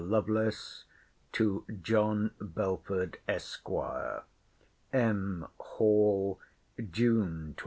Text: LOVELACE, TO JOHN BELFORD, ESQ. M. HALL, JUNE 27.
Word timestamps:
LOVELACE, 0.09 0.85
TO 1.31 1.63
JOHN 1.83 2.31
BELFORD, 2.41 3.19
ESQ. 3.29 3.69
M. 4.93 5.45
HALL, 5.59 6.39
JUNE 6.91 7.53
27. 7.55 7.55